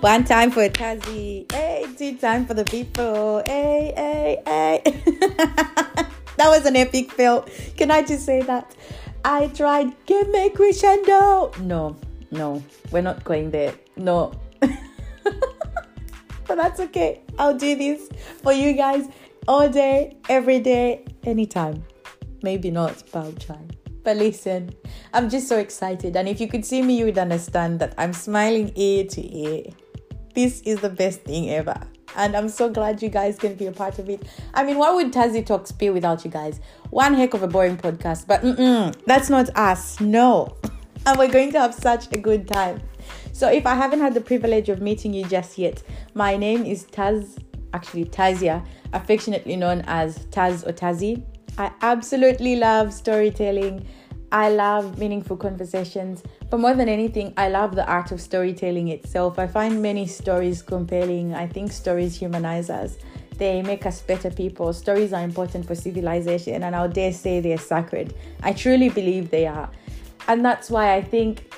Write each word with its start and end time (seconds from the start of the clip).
One 0.00 0.24
time 0.24 0.50
for 0.50 0.68
Tazi. 0.68 1.50
Hey, 1.50 1.86
two 1.96 2.18
time 2.18 2.46
for 2.46 2.52
the 2.52 2.64
people. 2.64 3.42
Hey, 3.46 3.94
hey, 3.96 4.42
hey. 4.44 4.82
that 6.36 6.48
was 6.48 6.66
an 6.66 6.76
epic 6.76 7.10
fail. 7.10 7.48
Can 7.78 7.90
I 7.90 8.02
just 8.02 8.26
say 8.26 8.42
that? 8.42 8.76
I 9.24 9.48
tried, 9.48 9.96
give 10.04 10.28
me 10.28 10.50
crescendo. 10.50 11.50
No, 11.60 11.96
no, 12.30 12.62
we're 12.92 13.00
not 13.00 13.24
going 13.24 13.50
there. 13.50 13.74
No. 13.96 14.32
but 14.60 16.56
that's 16.56 16.78
okay. 16.78 17.22
I'll 17.38 17.56
do 17.56 17.74
this 17.74 18.10
for 18.42 18.52
you 18.52 18.74
guys 18.74 19.08
all 19.48 19.66
day, 19.68 20.18
every 20.28 20.60
day, 20.60 21.06
anytime. 21.24 21.82
Maybe 22.42 22.70
not, 22.70 23.02
but 23.12 23.24
I'll 23.24 23.32
try. 23.32 23.60
But 24.04 24.18
listen, 24.18 24.72
I'm 25.14 25.28
just 25.28 25.48
so 25.48 25.58
excited. 25.58 26.14
And 26.14 26.28
if 26.28 26.40
you 26.40 26.46
could 26.46 26.64
see 26.64 26.80
me, 26.80 26.98
you 26.98 27.06
would 27.06 27.18
understand 27.18 27.80
that 27.80 27.94
I'm 27.98 28.12
smiling 28.12 28.70
ear 28.76 29.04
to 29.04 29.36
ear. 29.36 29.64
This 30.36 30.60
is 30.66 30.80
the 30.82 30.90
best 30.90 31.22
thing 31.22 31.48
ever. 31.48 31.80
And 32.14 32.36
I'm 32.36 32.50
so 32.50 32.68
glad 32.68 33.02
you 33.02 33.08
guys 33.08 33.38
can 33.38 33.54
be 33.54 33.68
a 33.68 33.72
part 33.72 33.98
of 33.98 34.10
it. 34.10 34.22
I 34.52 34.64
mean, 34.64 34.76
what 34.76 34.94
would 34.94 35.10
Tazi 35.10 35.44
Talks 35.44 35.72
be 35.72 35.88
without 35.88 36.26
you 36.26 36.30
guys? 36.30 36.60
One 36.90 37.14
heck 37.14 37.32
of 37.32 37.42
a 37.42 37.48
boring 37.48 37.78
podcast, 37.78 38.26
but 38.26 38.42
that's 39.06 39.30
not 39.30 39.48
us. 39.56 39.98
No. 39.98 40.54
And 41.06 41.18
we're 41.18 41.32
going 41.32 41.52
to 41.52 41.60
have 41.60 41.72
such 41.72 42.12
a 42.12 42.18
good 42.18 42.46
time. 42.46 42.82
So, 43.32 43.48
if 43.48 43.64
I 43.64 43.74
haven't 43.74 44.00
had 44.00 44.12
the 44.12 44.20
privilege 44.20 44.68
of 44.68 44.82
meeting 44.82 45.14
you 45.14 45.24
just 45.24 45.56
yet, 45.56 45.82
my 46.12 46.36
name 46.36 46.66
is 46.66 46.84
Taz, 46.84 47.42
actually 47.72 48.04
Tazia, 48.04 48.62
affectionately 48.92 49.56
known 49.56 49.84
as 49.86 50.18
Taz 50.26 50.66
or 50.66 50.72
Tazi. 50.74 51.24
I 51.56 51.72
absolutely 51.80 52.56
love 52.56 52.92
storytelling. 52.92 53.86
I 54.32 54.50
love 54.50 54.98
meaningful 54.98 55.38
conversations. 55.38 56.22
But 56.48 56.60
more 56.60 56.74
than 56.74 56.88
anything, 56.88 57.34
I 57.36 57.48
love 57.48 57.74
the 57.74 57.84
art 57.86 58.12
of 58.12 58.20
storytelling 58.20 58.88
itself. 58.88 59.38
I 59.38 59.48
find 59.48 59.82
many 59.82 60.06
stories 60.06 60.62
compelling. 60.62 61.34
I 61.34 61.46
think 61.48 61.72
stories 61.72 62.16
humanize 62.16 62.70
us. 62.70 62.96
They 63.36 63.62
make 63.62 63.84
us 63.84 64.00
better 64.00 64.30
people. 64.30 64.72
Stories 64.72 65.12
are 65.12 65.22
important 65.22 65.66
for 65.66 65.74
civilization, 65.74 66.62
and 66.62 66.74
I'll 66.76 66.88
dare 66.88 67.12
say 67.12 67.40
they're 67.40 67.58
sacred. 67.58 68.14
I 68.42 68.52
truly 68.52 68.88
believe 68.88 69.30
they 69.30 69.46
are. 69.46 69.68
And 70.28 70.44
that's 70.44 70.70
why 70.70 70.94
I 70.94 71.02
think 71.02 71.52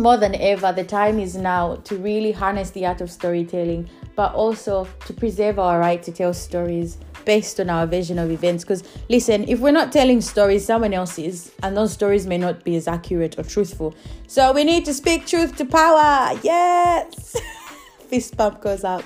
more 0.00 0.16
than 0.16 0.34
ever, 0.34 0.72
the 0.72 0.84
time 0.84 1.18
is 1.18 1.36
now 1.36 1.76
to 1.84 1.96
really 1.96 2.32
harness 2.32 2.70
the 2.70 2.86
art 2.86 3.00
of 3.00 3.10
storytelling, 3.10 3.88
but 4.16 4.34
also 4.34 4.88
to 5.06 5.12
preserve 5.12 5.58
our 5.58 5.78
right 5.78 6.02
to 6.02 6.12
tell 6.12 6.34
stories 6.34 6.98
based 7.24 7.60
on 7.60 7.70
our 7.70 7.86
vision 7.86 8.18
of 8.18 8.30
events. 8.30 8.64
Because 8.64 8.82
listen, 9.08 9.48
if 9.48 9.60
we're 9.60 9.72
not 9.72 9.92
telling 9.92 10.20
stories, 10.20 10.64
someone 10.64 10.92
else 10.92 11.18
is, 11.18 11.52
and 11.62 11.76
those 11.76 11.92
stories 11.92 12.26
may 12.26 12.38
not 12.38 12.64
be 12.64 12.76
as 12.76 12.88
accurate 12.88 13.38
or 13.38 13.44
truthful. 13.44 13.94
So 14.26 14.52
we 14.52 14.64
need 14.64 14.84
to 14.86 14.94
speak 14.94 15.26
truth 15.26 15.56
to 15.56 15.64
power. 15.64 16.38
Yes! 16.42 17.36
Fist 18.08 18.36
pump 18.36 18.60
goes 18.60 18.84
up. 18.84 19.04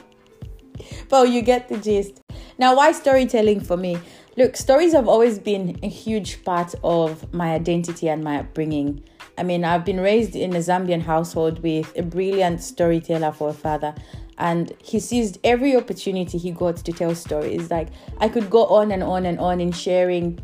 But 1.08 1.28
you 1.28 1.42
get 1.42 1.68
the 1.68 1.78
gist. 1.78 2.20
Now, 2.58 2.76
why 2.76 2.92
storytelling 2.92 3.60
for 3.60 3.76
me? 3.76 3.98
Look, 4.36 4.56
stories 4.56 4.92
have 4.92 5.08
always 5.08 5.38
been 5.38 5.78
a 5.82 5.88
huge 5.88 6.44
part 6.44 6.74
of 6.82 7.32
my 7.32 7.52
identity 7.54 8.08
and 8.08 8.24
my 8.24 8.38
upbringing. 8.38 9.04
I 9.36 9.42
mean, 9.42 9.64
I've 9.64 9.84
been 9.84 10.00
raised 10.00 10.36
in 10.36 10.54
a 10.54 10.58
Zambian 10.58 11.02
household 11.02 11.62
with 11.62 11.96
a 11.96 12.02
brilliant 12.02 12.60
storyteller 12.60 13.32
for 13.32 13.50
a 13.50 13.54
father, 13.54 13.94
and 14.38 14.72
he 14.78 15.00
seized 15.00 15.38
every 15.44 15.76
opportunity 15.76 16.38
he 16.38 16.50
got 16.50 16.76
to 16.76 16.92
tell 16.92 17.14
stories. 17.14 17.70
Like, 17.70 17.88
I 18.18 18.28
could 18.28 18.50
go 18.50 18.66
on 18.66 18.90
and 18.90 19.02
on 19.02 19.26
and 19.26 19.38
on 19.38 19.60
in 19.60 19.72
sharing 19.72 20.40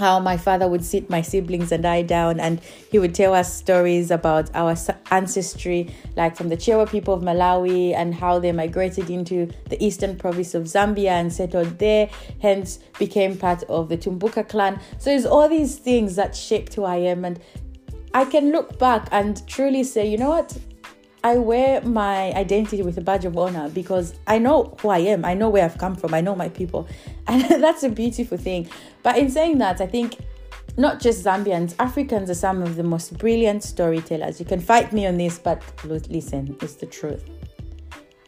how 0.00 0.18
my 0.18 0.36
father 0.36 0.66
would 0.66 0.82
sit 0.82 1.10
my 1.10 1.20
siblings 1.20 1.70
and 1.72 1.84
I 1.84 2.00
down 2.00 2.40
and 2.40 2.60
he 2.90 2.98
would 2.98 3.14
tell 3.14 3.34
us 3.34 3.54
stories 3.54 4.10
about 4.10 4.50
our 4.54 4.74
ancestry, 5.10 5.94
like 6.16 6.36
from 6.36 6.48
the 6.48 6.56
Chewa 6.56 6.88
people 6.88 7.12
of 7.12 7.22
Malawi 7.22 7.94
and 7.94 8.14
how 8.14 8.38
they 8.38 8.50
migrated 8.50 9.10
into 9.10 9.50
the 9.68 9.82
eastern 9.84 10.16
province 10.16 10.54
of 10.54 10.64
Zambia 10.64 11.10
and 11.10 11.30
settled 11.30 11.78
there, 11.78 12.08
hence 12.40 12.78
became 12.98 13.36
part 13.36 13.62
of 13.64 13.90
the 13.90 13.98
Tumbuka 13.98 14.48
clan. 14.48 14.80
So 14.98 15.10
it's 15.10 15.26
all 15.26 15.48
these 15.50 15.76
things 15.76 16.16
that 16.16 16.34
shaped 16.34 16.74
who 16.74 16.84
I 16.84 16.96
am. 16.96 17.26
And 17.26 17.38
I 18.12 18.24
can 18.24 18.50
look 18.50 18.78
back 18.78 19.08
and 19.12 19.46
truly 19.46 19.84
say, 19.84 20.06
you 20.08 20.18
know 20.18 20.30
what? 20.30 20.56
I 21.22 21.36
wear 21.36 21.82
my 21.82 22.32
identity 22.32 22.82
with 22.82 22.96
a 22.96 23.02
badge 23.02 23.24
of 23.24 23.36
honor 23.36 23.68
because 23.68 24.14
I 24.26 24.38
know 24.38 24.74
who 24.80 24.88
I 24.88 24.98
am. 24.98 25.24
I 25.24 25.34
know 25.34 25.50
where 25.50 25.64
I've 25.64 25.76
come 25.76 25.94
from. 25.94 26.14
I 26.14 26.20
know 26.20 26.34
my 26.34 26.48
people. 26.48 26.88
And 27.26 27.62
that's 27.62 27.84
a 27.84 27.88
beautiful 27.88 28.38
thing. 28.38 28.68
But 29.02 29.16
in 29.16 29.30
saying 29.30 29.58
that, 29.58 29.80
I 29.80 29.86
think 29.86 30.16
not 30.76 30.98
just 30.98 31.24
Zambians, 31.24 31.74
Africans 31.78 32.30
are 32.30 32.34
some 32.34 32.62
of 32.62 32.76
the 32.76 32.82
most 32.82 33.18
brilliant 33.18 33.62
storytellers. 33.62 34.40
You 34.40 34.46
can 34.46 34.60
fight 34.60 34.92
me 34.92 35.06
on 35.06 35.16
this, 35.16 35.38
but 35.38 35.62
listen, 35.84 36.56
it's 36.60 36.74
the 36.74 36.86
truth. 36.86 37.22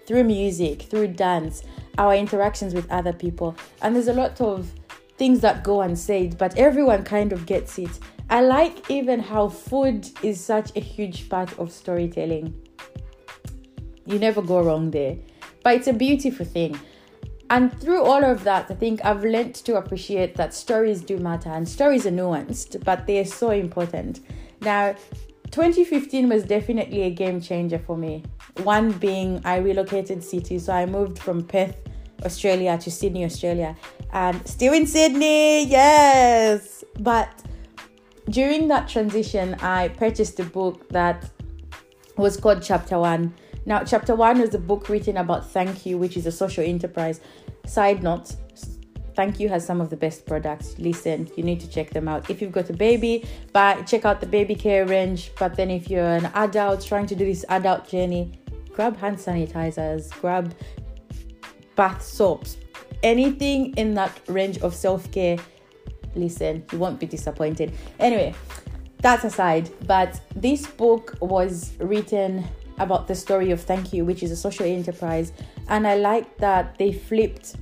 Through 0.06 0.24
music, 0.24 0.82
through 0.82 1.08
dance, 1.08 1.62
our 1.98 2.14
interactions 2.14 2.74
with 2.74 2.88
other 2.92 3.12
people. 3.12 3.56
And 3.80 3.96
there's 3.96 4.08
a 4.08 4.12
lot 4.12 4.40
of 4.40 4.70
things 5.16 5.40
that 5.40 5.64
go 5.64 5.80
unsaid, 5.80 6.38
but 6.38 6.56
everyone 6.56 7.04
kind 7.04 7.32
of 7.32 7.46
gets 7.46 7.78
it. 7.78 7.98
I 8.32 8.40
like 8.40 8.90
even 8.90 9.20
how 9.20 9.50
food 9.50 10.08
is 10.22 10.42
such 10.42 10.74
a 10.74 10.80
huge 10.80 11.28
part 11.28 11.52
of 11.58 11.70
storytelling. 11.70 12.54
You 14.06 14.18
never 14.18 14.40
go 14.40 14.62
wrong 14.62 14.90
there. 14.90 15.18
But 15.62 15.74
it's 15.74 15.86
a 15.86 15.92
beautiful 15.92 16.46
thing. 16.46 16.80
And 17.50 17.78
through 17.78 18.02
all 18.02 18.24
of 18.24 18.42
that, 18.44 18.70
I 18.70 18.74
think 18.74 19.04
I've 19.04 19.22
learned 19.22 19.56
to 19.56 19.76
appreciate 19.76 20.34
that 20.36 20.54
stories 20.54 21.02
do 21.02 21.18
matter 21.18 21.50
and 21.50 21.68
stories 21.68 22.06
are 22.06 22.10
nuanced, 22.10 22.82
but 22.82 23.06
they're 23.06 23.26
so 23.26 23.50
important. 23.50 24.20
Now, 24.62 24.94
2015 25.50 26.30
was 26.30 26.44
definitely 26.44 27.02
a 27.02 27.10
game 27.10 27.38
changer 27.38 27.78
for 27.78 27.98
me. 27.98 28.24
One 28.62 28.92
being 28.92 29.42
I 29.44 29.58
relocated 29.58 30.24
cities, 30.24 30.64
so 30.64 30.72
I 30.72 30.86
moved 30.86 31.18
from 31.18 31.44
Perth, 31.44 31.76
Australia 32.24 32.78
to 32.78 32.90
Sydney, 32.90 33.26
Australia, 33.26 33.76
and 34.10 34.48
still 34.48 34.72
in 34.72 34.86
Sydney, 34.86 35.66
yes. 35.66 36.82
But 36.98 37.28
during 38.28 38.68
that 38.68 38.88
transition, 38.88 39.54
I 39.54 39.88
purchased 39.88 40.40
a 40.40 40.44
book 40.44 40.88
that 40.90 41.30
was 42.16 42.36
called 42.36 42.62
Chapter 42.62 42.98
One 42.98 43.34
now, 43.64 43.84
chapter 43.84 44.16
one 44.16 44.40
is 44.40 44.54
a 44.54 44.58
book 44.58 44.88
written 44.88 45.16
about 45.16 45.48
Thank 45.50 45.86
You, 45.86 45.96
which 45.96 46.16
is 46.16 46.26
a 46.26 46.32
social 46.32 46.64
enterprise. 46.64 47.20
Side 47.66 48.02
note, 48.02 48.34
Thank 49.14 49.38
You 49.38 49.48
has 49.50 49.64
some 49.64 49.80
of 49.80 49.88
the 49.88 49.96
best 49.96 50.26
products. 50.26 50.78
Listen, 50.78 51.30
you 51.36 51.44
need 51.44 51.60
to 51.60 51.68
check 51.68 51.90
them 51.90 52.08
out. 52.08 52.28
If 52.28 52.42
you've 52.42 52.50
got 52.50 52.70
a 52.70 52.72
baby, 52.72 53.24
but 53.52 53.86
check 53.86 54.04
out 54.04 54.20
the 54.20 54.26
baby 54.26 54.56
care 54.56 54.84
range. 54.84 55.30
But 55.38 55.54
then 55.54 55.70
if 55.70 55.88
you're 55.88 56.04
an 56.04 56.26
adult 56.34 56.84
trying 56.84 57.06
to 57.06 57.14
do 57.14 57.24
this 57.24 57.44
adult 57.48 57.88
journey, 57.88 58.32
grab 58.72 58.96
hand 58.96 59.18
sanitizers, 59.18 60.10
grab 60.20 60.54
bath 61.76 62.02
soaps, 62.02 62.56
anything 63.02 63.74
in 63.74 63.94
that 63.94 64.18
range 64.26 64.58
of 64.58 64.74
self-care. 64.74 65.36
Listen, 66.14 66.64
you 66.72 66.78
won't 66.78 67.00
be 67.00 67.06
disappointed. 67.06 67.72
Anyway, 67.98 68.34
that's 68.98 69.24
aside, 69.24 69.70
but 69.86 70.20
this 70.36 70.66
book 70.66 71.16
was 71.20 71.72
written 71.78 72.44
about 72.78 73.08
the 73.08 73.14
story 73.14 73.50
of 73.50 73.60
Thank 73.60 73.92
You, 73.92 74.04
which 74.04 74.22
is 74.22 74.30
a 74.30 74.36
social 74.36 74.66
enterprise. 74.66 75.32
And 75.68 75.86
I 75.86 75.96
like 75.96 76.36
that 76.38 76.78
they 76.78 76.92
flipped 76.92 77.56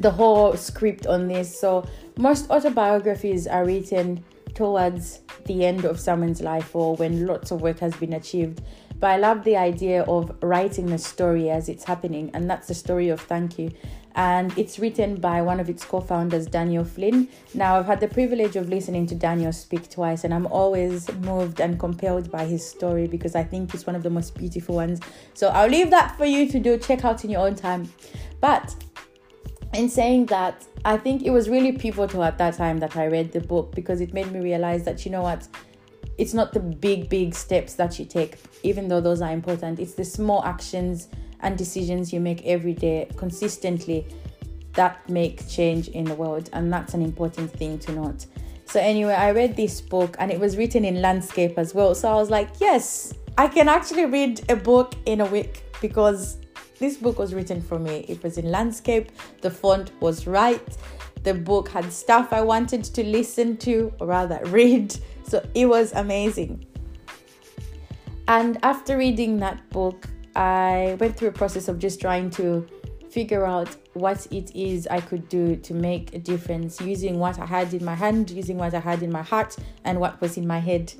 the 0.00 0.10
whole 0.10 0.56
script 0.56 1.06
on 1.06 1.28
this. 1.28 1.58
So 1.58 1.86
most 2.16 2.50
autobiographies 2.50 3.46
are 3.46 3.64
written 3.64 4.24
towards 4.54 5.20
the 5.46 5.64
end 5.64 5.84
of 5.84 5.98
someone's 5.98 6.40
life 6.40 6.74
or 6.74 6.94
when 6.96 7.26
lots 7.26 7.50
of 7.50 7.62
work 7.62 7.78
has 7.78 7.94
been 7.96 8.12
achieved. 8.12 8.60
But 8.98 9.10
I 9.10 9.16
love 9.16 9.42
the 9.42 9.56
idea 9.56 10.02
of 10.04 10.36
writing 10.42 10.86
the 10.86 10.98
story 10.98 11.50
as 11.50 11.68
it's 11.68 11.82
happening, 11.82 12.30
and 12.34 12.48
that's 12.48 12.68
the 12.68 12.74
story 12.74 13.08
of 13.08 13.20
Thank 13.20 13.58
You 13.58 13.72
and 14.14 14.56
it's 14.58 14.78
written 14.78 15.16
by 15.16 15.40
one 15.40 15.58
of 15.60 15.68
its 15.68 15.84
co-founders 15.84 16.46
daniel 16.46 16.84
flynn. 16.84 17.28
Now 17.54 17.78
i've 17.78 17.86
had 17.86 18.00
the 18.00 18.08
privilege 18.08 18.56
of 18.56 18.68
listening 18.68 19.06
to 19.06 19.14
daniel 19.14 19.52
speak 19.52 19.90
twice 19.90 20.24
and 20.24 20.34
i'm 20.34 20.46
always 20.46 21.12
moved 21.20 21.60
and 21.60 21.78
compelled 21.78 22.30
by 22.30 22.44
his 22.44 22.66
story 22.66 23.06
because 23.06 23.34
i 23.34 23.42
think 23.42 23.74
it's 23.74 23.86
one 23.86 23.96
of 23.96 24.02
the 24.02 24.10
most 24.10 24.36
beautiful 24.36 24.74
ones. 24.74 25.00
So 25.34 25.48
i'll 25.48 25.68
leave 25.68 25.90
that 25.90 26.16
for 26.16 26.24
you 26.24 26.48
to 26.48 26.58
do. 26.58 26.78
Check 26.78 27.04
out 27.04 27.24
in 27.24 27.30
your 27.30 27.46
own 27.46 27.54
time. 27.54 27.92
But 28.40 28.74
in 29.74 29.88
saying 29.88 30.26
that 30.26 30.66
i 30.84 30.96
think 30.96 31.22
it 31.22 31.30
was 31.30 31.48
really 31.48 31.72
pivotal 31.72 32.22
at 32.22 32.36
that 32.36 32.54
time 32.54 32.78
that 32.78 32.94
i 32.96 33.06
read 33.06 33.32
the 33.32 33.40
book 33.40 33.74
because 33.74 34.02
it 34.02 34.12
made 34.12 34.30
me 34.30 34.40
realize 34.40 34.84
that 34.84 35.04
you 35.04 35.10
know 35.10 35.22
what? 35.22 35.48
It's 36.18 36.34
not 36.34 36.52
the 36.52 36.60
big 36.60 37.08
big 37.08 37.34
steps 37.34 37.74
that 37.74 37.98
you 37.98 38.04
take 38.04 38.36
even 38.62 38.88
though 38.88 39.00
those 39.00 39.22
are 39.22 39.32
important. 39.32 39.80
It's 39.80 39.94
the 39.94 40.04
small 40.04 40.44
actions 40.44 41.08
and 41.42 41.58
decisions 41.58 42.12
you 42.12 42.20
make 42.20 42.44
every 42.46 42.74
day 42.74 43.08
consistently 43.16 44.06
that 44.74 45.08
make 45.08 45.46
change 45.48 45.88
in 45.88 46.04
the 46.04 46.14
world 46.14 46.48
and 46.52 46.72
that's 46.72 46.94
an 46.94 47.02
important 47.02 47.50
thing 47.50 47.78
to 47.80 47.92
note. 47.92 48.26
So 48.64 48.80
anyway 48.80 49.14
i 49.14 49.30
read 49.30 49.56
this 49.56 49.80
book 49.80 50.16
and 50.18 50.30
it 50.30 50.40
was 50.40 50.56
written 50.56 50.84
in 50.84 51.02
landscape 51.02 51.58
as 51.58 51.74
well. 51.74 51.94
So 51.94 52.10
i 52.10 52.14
was 52.14 52.30
like 52.30 52.48
yes 52.60 53.12
i 53.38 53.46
can 53.48 53.68
actually 53.68 54.06
read 54.06 54.40
a 54.50 54.56
book 54.56 54.94
in 55.06 55.20
a 55.20 55.26
week 55.26 55.64
because 55.80 56.38
this 56.78 56.96
book 56.96 57.18
was 57.18 57.32
written 57.32 57.62
for 57.62 57.78
me. 57.78 58.04
It 58.08 58.22
was 58.24 58.38
in 58.38 58.50
landscape. 58.50 59.12
The 59.40 59.50
font 59.50 59.92
was 60.00 60.26
right. 60.26 60.76
The 61.22 61.32
book 61.32 61.68
had 61.68 61.92
stuff 61.92 62.32
i 62.32 62.40
wanted 62.40 62.82
to 62.82 63.04
listen 63.04 63.56
to 63.58 63.92
or 64.00 64.08
rather 64.08 64.40
read. 64.46 64.96
So 65.24 65.44
it 65.54 65.66
was 65.66 65.92
amazing. 65.92 66.66
And 68.28 68.58
after 68.62 68.96
reading 68.96 69.38
that 69.38 69.68
book 69.70 70.08
I 70.34 70.96
went 70.98 71.16
through 71.16 71.28
a 71.28 71.32
process 71.32 71.68
of 71.68 71.78
just 71.78 72.00
trying 72.00 72.30
to 72.30 72.66
figure 73.10 73.44
out 73.44 73.76
what 73.92 74.26
it 74.32 74.54
is 74.54 74.86
I 74.86 75.00
could 75.00 75.28
do 75.28 75.56
to 75.56 75.74
make 75.74 76.14
a 76.14 76.18
difference 76.18 76.80
using 76.80 77.18
what 77.18 77.38
I 77.38 77.44
had 77.44 77.74
in 77.74 77.84
my 77.84 77.94
hand, 77.94 78.30
using 78.30 78.56
what 78.56 78.72
I 78.72 78.80
had 78.80 79.02
in 79.02 79.12
my 79.12 79.22
heart, 79.22 79.56
and 79.84 80.00
what 80.00 80.20
was 80.20 80.38
in 80.38 80.46
my 80.46 80.58
head. 80.58 80.92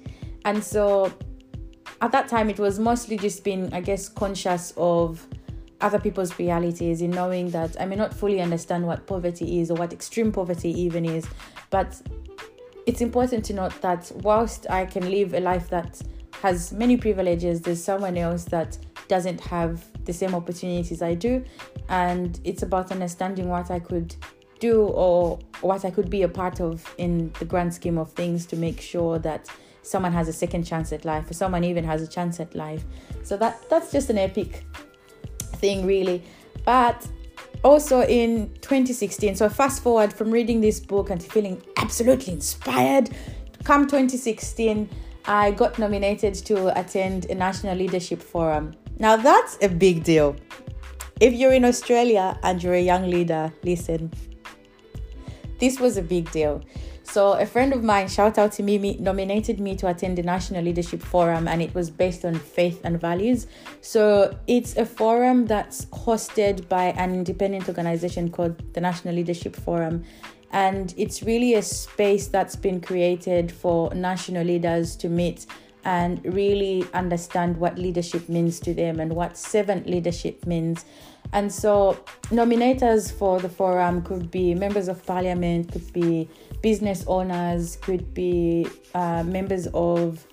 And 0.45 0.63
so 0.63 1.11
at 2.03 2.13
that 2.13 2.29
time, 2.29 2.51
it 2.51 2.59
was 2.59 2.79
mostly 2.79 3.17
just 3.17 3.45
being, 3.45 3.73
I 3.73 3.81
guess, 3.81 4.09
conscious 4.09 4.75
of 4.77 5.27
other 5.81 5.99
people's 5.99 6.39
realities 6.39 7.01
in 7.01 7.11
knowing 7.11 7.51
that 7.51 7.81
I 7.81 7.87
may 7.87 7.97
not 7.97 8.13
fully 8.13 8.41
understand 8.41 8.87
what 8.87 9.07
poverty 9.07 9.61
is 9.61 9.71
or 9.71 9.75
what 9.75 9.93
extreme 9.93 10.33
poverty 10.33 10.71
even 10.81 11.05
is, 11.05 11.27
but 11.71 12.01
it's 12.87 13.01
important 13.01 13.45
to 13.47 13.55
note 13.55 13.81
that 13.81 14.11
whilst 14.17 14.69
I 14.69 14.87
can 14.87 15.11
live 15.11 15.35
a 15.35 15.41
life 15.41 15.69
that 15.71 16.01
has 16.43 16.73
many 16.73 16.97
privileges, 16.97 17.61
there's 17.61 17.83
someone 17.83 18.17
else 18.17 18.45
that 18.45 18.77
doesn't 19.13 19.43
have 19.43 19.85
the 20.07 20.13
same 20.15 20.35
opportunities 20.35 21.03
I 21.03 21.13
do. 21.13 21.45
And 21.91 22.41
it's 22.45 22.63
about 22.63 22.91
understanding 22.91 23.47
what 23.47 23.71
I 23.71 23.79
could 23.79 24.17
do 24.59 24.85
or 24.85 25.39
what 25.61 25.85
I 25.85 25.91
could 25.91 26.09
be 26.09 26.23
a 26.23 26.29
part 26.29 26.63
of 26.63 26.83
in 26.97 27.31
the 27.39 27.45
grand 27.45 27.75
scheme 27.75 27.99
of 27.99 28.11
things 28.13 28.47
to 28.47 28.57
make 28.57 28.81
sure 28.81 29.19
that 29.19 29.51
someone 29.83 30.15
has 30.15 30.29
a 30.29 30.33
second 30.33 30.65
chance 30.65 30.95
at 30.95 31.05
life 31.05 31.31
or 31.31 31.35
someone 31.35 31.63
even 31.63 31.85
has 31.85 32.01
a 32.01 32.07
chance 32.07 32.41
at 32.41 32.55
life. 32.55 32.85
So 33.23 33.37
that 33.37 33.69
that's 33.69 33.93
just 33.93 34.09
an 34.09 34.17
epic 34.17 34.65
thing 35.61 35.85
really. 35.85 36.23
But 36.65 37.07
also 37.63 38.01
in 38.05 38.49
2016, 38.63 39.37
so 39.37 39.51
fast 39.51 39.83
forward 39.83 40.11
from 40.11 40.31
reading 40.31 40.63
this 40.63 40.81
book 40.81 41.11
and 41.11 41.23
feeling 41.23 41.61
absolutely 41.77 42.33
inspired, 42.33 43.11
come 43.63 43.83
2016, 43.83 44.89
I 45.27 45.51
got 45.51 45.79
nominated 45.79 46.33
to 46.47 46.81
attend 46.81 47.27
a 47.27 47.35
national 47.35 47.77
leadership 47.77 48.23
forum 48.23 48.75
now 49.03 49.17
that's 49.17 49.59
a 49.61 49.69
big 49.69 50.05
deal. 50.05 50.37
If 51.21 51.35
you're 51.35 51.53
in 51.53 51.65
Australia 51.65 52.39
and 52.45 52.63
you're 52.63 52.75
a 52.75 52.81
young 52.81 53.11
leader, 53.11 53.53
listen. 53.65 54.13
This 55.59 55.81
was 55.81 55.97
a 55.97 56.03
big 56.03 56.31
deal. 56.31 56.63
So 57.03 57.33
a 57.33 57.45
friend 57.45 57.73
of 57.73 57.83
mine, 57.83 58.07
shout 58.07 58.39
out 58.39 58.53
to 58.53 58.63
Mimi, 58.63 58.97
nominated 58.99 59.59
me 59.59 59.75
to 59.77 59.89
attend 59.89 60.19
the 60.19 60.23
National 60.23 60.63
Leadership 60.63 61.03
Forum, 61.03 61.49
and 61.49 61.61
it 61.61 61.75
was 61.75 61.91
based 61.91 62.25
on 62.25 62.37
faith 62.37 62.81
and 62.85 63.01
values. 63.01 63.49
So 63.81 64.39
it's 64.47 64.77
a 64.77 64.87
forum 64.87 65.47
that's 65.47 65.87
hosted 65.87 66.69
by 66.69 66.93
an 66.97 67.13
independent 67.13 67.69
organization 67.69 68.31
called 68.31 68.73
the 68.73 68.81
National 68.81 69.17
Leadership 69.17 69.57
Forum, 69.57 70.05
and 70.53 70.95
it's 70.97 71.25
really 71.25 71.55
a 71.55 71.63
space 71.63 72.29
that's 72.29 72.55
been 72.55 72.81
created 72.81 73.51
for 73.51 73.93
national 73.95 74.45
leaders 74.45 74.95
to 74.97 75.09
meet 75.09 75.47
and 75.85 76.25
really 76.25 76.85
understand 76.95 77.57
what 77.57 77.79
leadership 77.79 78.29
means 78.29 78.61
to 78.61 78.75
them 78.75 79.01
and 79.01 79.15
what 79.15 79.37
servant 79.37 79.87
leadership 79.87 80.47
means. 80.47 80.85
And 81.33 81.51
so, 81.53 81.99
nominators 82.31 83.13
for 83.13 83.41
the 83.41 83.49
forum 83.49 84.03
could 84.03 84.31
be 84.31 84.55
members 84.55 84.89
of 84.89 85.05
parliament, 85.07 85.73
could 85.73 85.93
be 85.93 86.29
business 86.63 87.05
owners, 87.07 87.77
could 87.77 88.13
be 88.13 88.67
uh, 88.95 89.23
members 89.23 89.67
of 89.73 90.27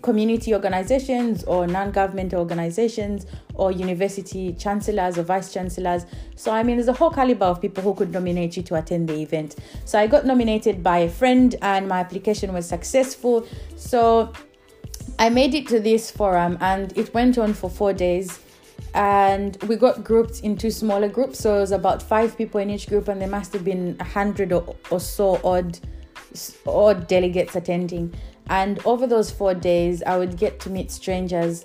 community 0.00 0.54
organizations 0.54 1.44
or 1.44 1.66
non 1.66 1.90
government 1.90 2.34
organizations 2.34 3.26
or 3.54 3.72
university 3.72 4.52
chancellors 4.54 5.18
or 5.18 5.22
vice 5.22 5.52
chancellors. 5.52 6.06
So, 6.36 6.52
I 6.52 6.62
mean, 6.62 6.76
there's 6.76 6.88
a 6.88 6.92
whole 6.92 7.10
caliber 7.10 7.44
of 7.44 7.60
people 7.60 7.82
who 7.82 7.94
could 7.94 8.12
nominate 8.12 8.56
you 8.56 8.62
to 8.64 8.76
attend 8.76 9.08
the 9.08 9.20
event. 9.20 9.56
So, 9.84 9.98
I 9.98 10.06
got 10.06 10.24
nominated 10.26 10.82
by 10.82 10.98
a 10.98 11.08
friend 11.08 11.54
and 11.62 11.88
my 11.88 12.00
application 12.00 12.52
was 12.52 12.68
successful. 12.68 13.46
So, 13.76 14.32
I 15.18 15.28
made 15.28 15.54
it 15.54 15.68
to 15.68 15.80
this 15.80 16.10
forum 16.10 16.58
and 16.60 16.96
it 16.96 17.12
went 17.14 17.38
on 17.38 17.54
for 17.54 17.68
four 17.70 17.92
days. 17.92 18.40
And 18.94 19.56
we 19.68 19.76
got 19.76 20.04
grouped 20.04 20.40
into 20.40 20.70
smaller 20.70 21.08
groups. 21.08 21.38
So, 21.38 21.56
it 21.56 21.60
was 21.60 21.72
about 21.72 22.02
five 22.02 22.36
people 22.36 22.60
in 22.60 22.68
each 22.68 22.88
group, 22.88 23.08
and 23.08 23.20
there 23.20 23.28
must 23.28 23.52
have 23.54 23.64
been 23.64 23.96
a 24.00 24.04
hundred 24.04 24.52
or, 24.52 24.76
or 24.90 25.00
so 25.00 25.40
odd, 25.42 25.78
odd 26.66 27.06
delegates 27.06 27.56
attending. 27.56 28.12
And 28.48 28.84
over 28.84 29.06
those 29.06 29.30
four 29.30 29.54
days, 29.54 30.02
I 30.02 30.18
would 30.18 30.36
get 30.36 30.60
to 30.60 30.70
meet 30.70 30.90
strangers 30.90 31.64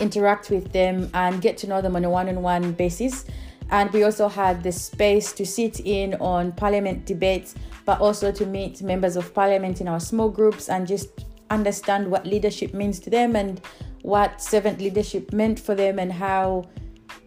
interact 0.00 0.50
with 0.50 0.72
them 0.72 1.10
and 1.14 1.40
get 1.40 1.56
to 1.58 1.66
know 1.66 1.80
them 1.80 1.96
on 1.96 2.04
a 2.04 2.10
one 2.10 2.28
on 2.28 2.42
one 2.42 2.72
basis. 2.72 3.24
And 3.70 3.90
we 3.92 4.02
also 4.02 4.28
had 4.28 4.62
the 4.62 4.72
space 4.72 5.32
to 5.32 5.44
sit 5.44 5.80
in 5.80 6.14
on 6.14 6.52
parliament 6.52 7.04
debates, 7.04 7.54
but 7.84 8.00
also 8.00 8.32
to 8.32 8.46
meet 8.46 8.82
members 8.82 9.16
of 9.16 9.34
parliament 9.34 9.80
in 9.80 9.88
our 9.88 10.00
small 10.00 10.30
groups 10.30 10.68
and 10.68 10.86
just 10.86 11.08
understand 11.50 12.10
what 12.10 12.26
leadership 12.26 12.72
means 12.72 12.98
to 13.00 13.10
them 13.10 13.36
and 13.36 13.60
what 14.02 14.40
servant 14.40 14.78
leadership 14.80 15.32
meant 15.32 15.58
for 15.58 15.74
them 15.74 15.98
and 15.98 16.12
how 16.12 16.64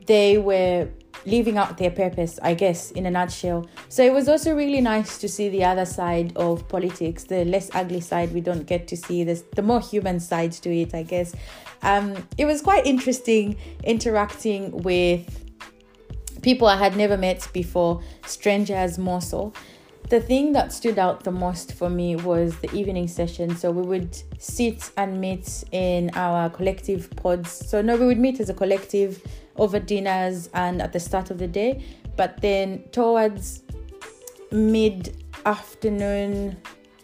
they 0.08 0.38
were 0.38 0.88
living 1.26 1.58
out 1.58 1.78
their 1.78 1.92
purpose, 1.92 2.40
I 2.42 2.54
guess, 2.54 2.92
in 2.92 3.06
a 3.06 3.12
nutshell. 3.12 3.68
So 3.90 4.04
it 4.04 4.14
was 4.14 4.28
also 4.28 4.56
really 4.56 4.82
nice 4.82 5.18
to 5.20 5.28
see 5.28 5.50
the 5.50 5.64
other 5.64 5.86
side 5.86 6.36
of 6.36 6.68
politics, 6.68 7.24
the 7.26 7.46
less 7.46 7.70
ugly 7.74 8.02
side 8.02 8.34
we 8.34 8.42
don't 8.42 8.66
get 8.66 8.88
to 8.90 8.98
see, 8.98 9.24
this 9.24 9.44
the 9.56 9.62
more 9.62 9.80
human 9.80 10.20
side 10.20 10.52
to 10.54 10.70
it, 10.74 10.94
I 10.94 11.04
guess. 11.04 11.36
Um, 11.84 12.28
it 12.38 12.46
was 12.46 12.62
quite 12.62 12.86
interesting 12.86 13.58
interacting 13.84 14.72
with 14.84 15.42
people 16.42 16.68
I 16.68 16.78
had 16.78 16.96
never 16.98 17.18
met 17.18 17.48
before, 17.54 18.02
strangers 18.26 18.98
more 18.98 19.22
so. 19.22 19.54
The 20.10 20.20
thing 20.20 20.52
that 20.54 20.74
stood 20.74 21.00
out 21.00 21.24
the 21.24 21.32
most 21.32 21.74
for 21.74 21.90
me 21.90 22.18
was 22.18 22.58
the 22.58 22.70
evening 22.76 23.08
session. 23.08 23.56
So 23.56 23.72
we 23.72 23.82
would 23.84 24.18
sit 24.40 24.92
and 24.98 25.22
meet 25.22 25.64
in 25.72 26.12
our 26.16 26.50
collective 26.50 27.10
pods. 27.16 27.50
So 27.50 27.82
no, 27.82 27.96
we 27.96 28.08
would 28.08 28.20
meet 28.20 28.42
as 28.42 28.50
a 28.50 28.54
collective 28.54 29.26
over 29.58 29.80
dinners 29.80 30.50
and 30.54 30.82
at 30.82 30.94
the 30.94 31.00
start 31.00 31.32
of 31.32 31.38
the 31.38 31.48
day. 31.48 31.84
But 32.16 32.42
then 32.42 32.84
towards 32.92 33.64
mid 34.52 35.24
afternoon, 35.46 36.58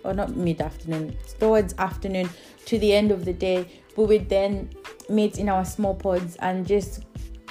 or 0.04 0.14
not 0.14 0.36
mid 0.36 0.62
afternoon, 0.62 1.18
towards 1.40 1.74
afternoon 1.78 2.30
to 2.66 2.78
the 2.78 2.94
end 2.94 3.12
of 3.12 3.26
the 3.26 3.34
day, 3.34 3.70
we 3.96 4.06
would 4.06 4.30
then 4.30 4.70
meet 5.10 5.38
in 5.38 5.50
our 5.50 5.66
small 5.66 5.96
pods 5.96 6.36
and 6.38 6.68
just 6.68 7.04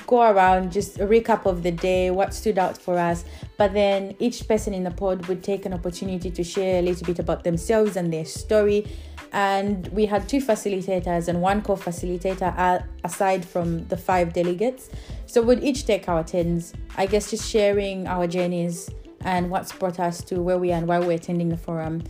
go 0.07 0.23
around 0.23 0.71
just 0.71 0.99
a 1.01 1.07
recap 1.07 1.47
of 1.47 1.63
the 1.63 1.71
day, 1.73 2.11
what 2.11 2.33
stood 2.33 2.59
out 2.59 2.79
for 2.79 2.99
us. 2.99 3.25
But 3.57 3.73
then 3.73 4.15
each 4.19 4.47
person 4.47 4.73
in 4.73 4.85
the 4.85 4.91
pod 4.91 5.27
would 5.27 5.43
take 5.43 5.67
an 5.67 5.75
opportunity 5.75 6.31
to 6.31 6.45
share 6.45 6.79
a 6.79 6.83
little 6.83 7.07
bit 7.07 7.19
about 7.19 7.45
themselves 7.45 7.97
and 7.97 8.13
their 8.13 8.25
story. 8.25 8.87
And 9.33 9.89
we 9.89 10.07
had 10.07 10.29
two 10.29 10.41
facilitators 10.41 11.29
and 11.29 11.43
one 11.43 11.63
co 11.63 11.77
facilitator 11.77 12.87
aside 13.05 13.45
from 13.45 13.87
the 13.89 13.97
five 13.97 14.33
delegates. 14.33 14.89
So 15.27 15.43
we'd 15.43 15.63
each 15.63 15.87
take 15.87 16.09
our 16.09 16.25
turns, 16.25 16.73
I 16.97 17.07
guess, 17.07 17.31
just 17.31 17.49
sharing 17.49 18.07
our 18.07 18.27
journeys 18.27 18.91
and 19.21 19.51
what's 19.51 19.73
brought 19.73 19.99
us 19.99 20.23
to 20.25 20.41
where 20.41 20.59
we 20.59 20.73
are 20.73 20.77
and 20.77 20.87
why 20.87 20.99
we're 21.01 21.13
attending 21.13 21.49
the 21.49 21.57
forum. 21.57 22.03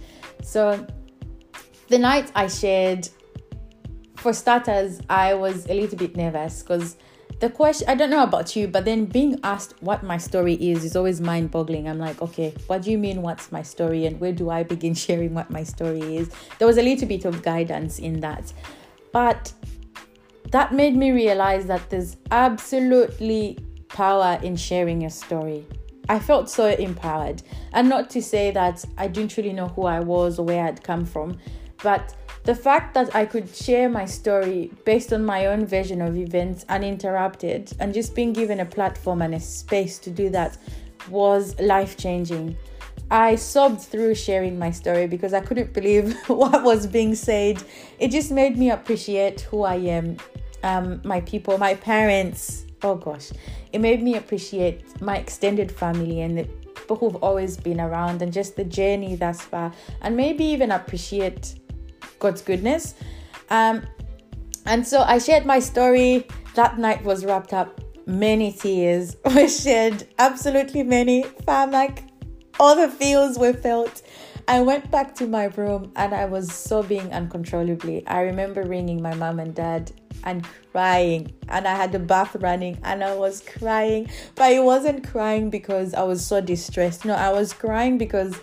So 0.43 0.87
the 1.89 1.99
night 1.99 2.31
I 2.35 2.49
shared 2.49 3.09
for 4.17 4.33
starters, 4.33 5.01
I 5.09 5.35
was 5.35 5.67
a 5.67 5.75
little 5.75 5.97
bit 5.97 6.17
nervous 6.17 6.63
because 6.63 6.97
the 7.39 7.51
question 7.51 7.89
I 7.89 7.95
don't 7.95 8.11
know 8.11 8.23
about 8.23 8.57
you, 8.57 8.67
but 8.67 8.85
then 8.85 9.05
being 9.05 9.39
asked 9.43 9.75
what 9.83 10.03
my 10.03 10.17
story 10.17 10.55
is 10.55 10.85
is 10.85 10.97
always 10.97 11.21
mind 11.21 11.51
boggling. 11.51 11.89
I'm 11.89 11.99
like, 11.99 12.23
okay, 12.23 12.55
what 12.67 12.83
do 12.83 12.91
you 12.91 12.99
mean, 12.99 13.23
what's 13.23 13.53
my 13.53 13.63
story, 13.63 14.07
and 14.07 14.19
where 14.21 14.33
do 14.33 14.51
I 14.51 14.63
begin 14.63 14.95
sharing 15.07 15.35
what 15.35 15.51
my 15.51 15.63
story 15.63 16.17
is? 16.17 16.31
There 16.59 16.67
was 16.67 16.79
a 16.79 16.83
little 16.83 17.07
bit 17.07 17.25
of 17.25 17.43
guidance 17.43 17.99
in 17.99 18.21
that, 18.21 18.53
but 19.13 19.53
that 20.51 20.73
made 20.73 20.97
me 20.97 21.11
realize 21.11 21.67
that 21.67 21.91
there's 21.91 22.17
absolutely 22.31 23.59
power 23.89 24.39
in 24.43 24.57
sharing 24.57 25.01
your 25.01 25.11
story. 25.11 25.67
I 26.09 26.21
felt 26.21 26.49
so 26.49 26.69
empowered, 26.69 27.43
and 27.73 27.89
not 27.89 28.09
to 28.11 28.23
say 28.23 28.51
that 28.53 28.85
I 28.97 29.09
didn't 29.09 29.37
really 29.37 29.53
know 29.53 29.69
who 29.69 29.85
I 29.85 30.01
was 30.01 30.39
or 30.39 30.47
where 30.47 30.65
I'd 30.65 30.83
come 30.83 31.05
from, 31.05 31.39
but 31.83 32.15
the 32.47 32.55
fact 32.55 32.95
that 32.95 33.15
I 33.15 33.27
could 33.27 33.53
share 33.53 33.89
my 33.89 34.05
story 34.05 34.71
based 34.85 35.13
on 35.13 35.25
my 35.25 35.47
own 35.47 35.67
version 35.67 36.01
of 36.01 36.17
events 36.17 36.65
uninterrupted 36.69 37.73
and 37.81 37.93
just 37.93 38.15
being 38.15 38.33
given 38.33 38.61
a 38.61 38.65
platform 38.65 39.21
and 39.21 39.35
a 39.35 39.41
space 39.41 39.99
to 39.99 40.11
do 40.11 40.31
that 40.31 40.57
was 41.11 41.59
life 41.59 41.97
changing. 41.97 42.57
I 43.11 43.35
sobbed 43.35 43.81
through 43.81 44.15
sharing 44.15 44.61
my 44.61 44.71
story 44.71 45.09
because 45.09 45.35
I 45.35 45.41
couldn't 45.41 45.73
believe 45.73 46.17
what 46.29 46.63
was 46.63 46.87
being 46.87 47.17
said. 47.17 47.61
It 47.99 48.13
just 48.13 48.31
made 48.31 48.57
me 48.57 48.71
appreciate 48.71 49.41
who 49.41 49.65
I 49.65 49.77
am, 49.77 50.17
um, 50.63 51.01
my 51.05 51.23
people, 51.23 51.59
my 51.59 51.75
parents. 51.75 52.65
Oh 52.83 52.95
gosh, 52.95 53.33
it 53.73 53.81
made 53.81 54.05
me 54.05 54.15
appreciate 54.15 55.01
my 55.01 55.17
extended 55.17 55.73
family 55.73 56.21
and 56.21 56.39
the 56.39 56.45
people 56.45 56.97
who've 56.97 57.17
always 57.17 57.57
been 57.57 57.81
around 57.81 58.23
and 58.23 58.33
just 58.33 58.55
the 58.55 58.65
journey 58.65 59.17
thus 59.17 59.41
far, 59.41 59.73
and 60.03 60.17
maybe 60.17 60.45
even 60.45 60.71
appreciate 60.71 61.57
God's 62.19 62.43
goodness. 62.43 62.95
Um, 63.51 63.83
and 64.65 64.87
so 64.87 65.03
I 65.03 65.19
shared 65.19 65.47
my 65.47 65.61
story. 65.61 66.27
That 66.55 66.79
night 66.79 67.05
was 67.05 67.25
wrapped 67.25 67.53
up. 67.53 67.81
Many 68.07 68.53
tears 68.53 69.17
were 69.25 69.49
shed, 69.49 70.09
absolutely 70.19 70.83
many. 70.83 71.25
Fam, 71.45 71.71
like 71.71 72.05
all 72.59 72.77
the 72.77 72.89
feels 72.89 73.39
were 73.39 73.53
felt. 73.53 74.03
I 74.49 74.61
went 74.61 74.93
back 74.93 75.15
to 75.17 75.27
my 75.27 75.47
room 75.47 75.93
and 75.97 76.15
I 76.15 76.27
was 76.27 76.53
sobbing 76.53 77.13
uncontrollably. 77.13 78.07
I 78.07 78.21
remember 78.21 78.63
ringing 78.63 79.03
my 79.03 79.13
mom 79.15 79.41
and 79.41 79.53
dad 79.53 79.91
and 80.23 80.47
crying. 80.71 81.33
And 81.49 81.67
I 81.67 81.75
had 81.75 81.91
the 81.91 81.99
bath 81.99 82.37
running 82.37 82.79
and 82.85 83.03
I 83.03 83.15
was 83.17 83.43
crying. 83.59 84.09
But 84.37 84.45
I 84.45 84.61
wasn't 84.61 85.09
crying 85.09 85.51
because 85.51 85.95
I 85.95 86.05
was 86.05 86.25
so 86.25 86.41
distressed. 86.41 87.05
No, 87.05 87.15
I 87.15 87.31
was 87.31 87.53
crying 87.53 87.99
because 87.99 88.39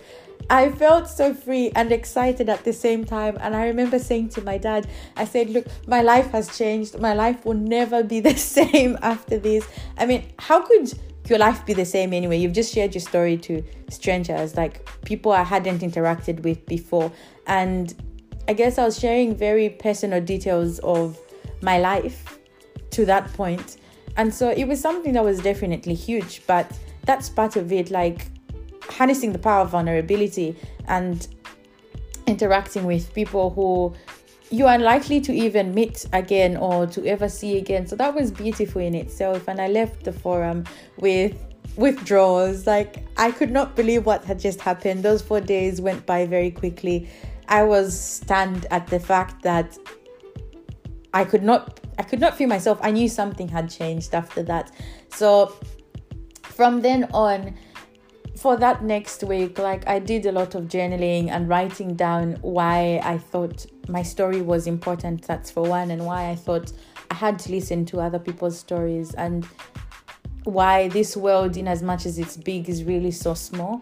I 0.50 0.70
felt 0.70 1.08
so 1.08 1.32
free 1.32 1.70
and 1.74 1.90
excited 1.92 2.48
at 2.48 2.64
the 2.64 2.72
same 2.72 3.04
time. 3.04 3.36
And 3.40 3.56
I 3.56 3.66
remember 3.66 3.98
saying 3.98 4.30
to 4.30 4.42
my 4.42 4.58
dad, 4.58 4.86
I 5.16 5.24
said, 5.24 5.50
Look, 5.50 5.66
my 5.86 6.02
life 6.02 6.30
has 6.32 6.56
changed. 6.56 6.98
My 6.98 7.14
life 7.14 7.44
will 7.44 7.54
never 7.54 8.02
be 8.02 8.20
the 8.28 8.36
same 8.36 8.98
after 9.02 9.38
this. 9.38 9.66
I 9.96 10.06
mean, 10.06 10.24
how 10.38 10.62
could 10.62 10.92
your 11.28 11.38
life 11.38 11.64
be 11.64 11.72
the 11.72 11.84
same 11.84 12.12
anyway? 12.12 12.38
You've 12.38 12.52
just 12.52 12.74
shared 12.74 12.94
your 12.94 13.00
story 13.00 13.36
to 13.38 13.62
strangers, 13.88 14.56
like 14.56 14.88
people 15.04 15.32
I 15.32 15.42
hadn't 15.42 15.80
interacted 15.80 16.42
with 16.42 16.64
before. 16.66 17.10
And 17.46 17.94
I 18.48 18.52
guess 18.52 18.78
I 18.78 18.84
was 18.84 18.98
sharing 18.98 19.34
very 19.34 19.70
personal 19.70 20.20
details 20.20 20.78
of 20.80 21.18
my 21.62 21.78
life 21.78 22.38
to 22.90 23.06
that 23.06 23.32
point. 23.32 23.78
And 24.16 24.32
so 24.32 24.50
it 24.50 24.64
was 24.66 24.80
something 24.80 25.14
that 25.14 25.24
was 25.24 25.40
definitely 25.40 25.94
huge, 25.94 26.46
but 26.46 26.70
that's 27.04 27.28
part 27.28 27.56
of 27.56 27.72
it. 27.72 27.90
Like, 27.90 28.26
harnessing 28.96 29.32
the 29.32 29.38
power 29.38 29.62
of 29.62 29.70
vulnerability 29.70 30.56
and 30.86 31.26
interacting 32.26 32.84
with 32.84 33.12
people 33.14 33.50
who 33.50 33.94
you 34.50 34.66
are 34.66 34.74
unlikely 34.74 35.20
to 35.20 35.32
even 35.32 35.74
meet 35.74 36.06
again 36.12 36.56
or 36.56 36.86
to 36.86 37.04
ever 37.06 37.28
see 37.28 37.58
again. 37.58 37.86
So 37.86 37.96
that 37.96 38.14
was 38.14 38.30
beautiful 38.30 38.80
in 38.80 38.94
itself. 38.94 39.48
And 39.48 39.60
I 39.60 39.68
left 39.68 40.04
the 40.04 40.12
forum 40.12 40.64
with 40.98 41.36
withdrawals. 41.76 42.66
Like 42.66 43.04
I 43.16 43.30
could 43.30 43.50
not 43.50 43.74
believe 43.74 44.06
what 44.06 44.24
had 44.24 44.38
just 44.38 44.60
happened. 44.60 45.02
Those 45.02 45.22
four 45.22 45.40
days 45.40 45.80
went 45.80 46.06
by 46.06 46.26
very 46.26 46.50
quickly. 46.50 47.08
I 47.48 47.64
was 47.64 47.98
stunned 47.98 48.66
at 48.70 48.86
the 48.86 49.00
fact 49.00 49.42
that 49.42 49.76
I 51.12 51.24
could 51.24 51.42
not 51.42 51.80
I 51.98 52.02
could 52.02 52.20
not 52.20 52.36
feel 52.36 52.48
myself. 52.48 52.78
I 52.82 52.90
knew 52.90 53.08
something 53.08 53.48
had 53.48 53.70
changed 53.70 54.14
after 54.14 54.42
that. 54.44 54.72
So 55.10 55.54
from 56.42 56.82
then 56.82 57.04
on, 57.12 57.56
for 58.44 58.58
that 58.58 58.84
next 58.84 59.24
week, 59.24 59.58
like 59.58 59.88
I 59.88 59.98
did 59.98 60.26
a 60.26 60.30
lot 60.32 60.54
of 60.54 60.64
journaling 60.64 61.30
and 61.30 61.48
writing 61.48 61.94
down 61.94 62.32
why 62.42 63.00
I 63.02 63.16
thought 63.16 63.64
my 63.88 64.02
story 64.02 64.42
was 64.42 64.66
important. 64.66 65.22
That's 65.22 65.50
for 65.50 65.62
one, 65.62 65.90
and 65.90 66.04
why 66.04 66.28
I 66.28 66.34
thought 66.34 66.70
I 67.10 67.14
had 67.14 67.38
to 67.38 67.50
listen 67.50 67.86
to 67.86 68.02
other 68.02 68.18
people's 68.18 68.58
stories, 68.58 69.14
and 69.14 69.48
why 70.42 70.88
this 70.88 71.16
world, 71.16 71.56
in 71.56 71.66
as 71.66 71.82
much 71.82 72.04
as 72.04 72.18
it's 72.18 72.36
big, 72.36 72.68
is 72.68 72.84
really 72.84 73.12
so 73.12 73.32
small. 73.32 73.80